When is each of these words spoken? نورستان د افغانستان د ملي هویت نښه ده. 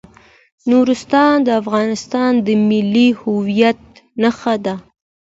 نورستان 0.69 1.35
د 1.47 1.49
افغانستان 1.61 2.31
د 2.45 2.47
ملي 2.69 3.07
هویت 3.21 3.79
نښه 4.21 4.55
ده. 4.65 4.75